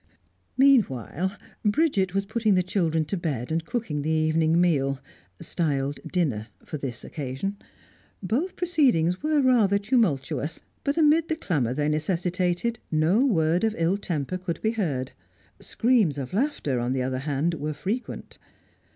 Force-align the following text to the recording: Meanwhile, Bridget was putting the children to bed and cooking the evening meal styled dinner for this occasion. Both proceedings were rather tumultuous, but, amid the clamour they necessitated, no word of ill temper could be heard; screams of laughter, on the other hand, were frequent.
Meanwhile, 0.57 1.37
Bridget 1.63 2.15
was 2.15 2.25
putting 2.25 2.55
the 2.55 2.63
children 2.63 3.05
to 3.05 3.15
bed 3.15 3.51
and 3.51 3.63
cooking 3.63 4.01
the 4.01 4.09
evening 4.09 4.59
meal 4.59 4.97
styled 5.39 5.99
dinner 6.11 6.47
for 6.65 6.79
this 6.79 7.03
occasion. 7.03 7.57
Both 8.23 8.55
proceedings 8.55 9.21
were 9.21 9.43
rather 9.43 9.77
tumultuous, 9.77 10.59
but, 10.83 10.97
amid 10.97 11.27
the 11.29 11.35
clamour 11.35 11.75
they 11.75 11.87
necessitated, 11.87 12.79
no 12.89 13.23
word 13.23 13.63
of 13.63 13.75
ill 13.77 13.99
temper 13.99 14.39
could 14.39 14.59
be 14.63 14.71
heard; 14.71 15.11
screams 15.59 16.17
of 16.17 16.33
laughter, 16.33 16.79
on 16.79 16.93
the 16.93 17.03
other 17.03 17.19
hand, 17.19 17.53
were 17.53 17.73
frequent. 17.73 18.39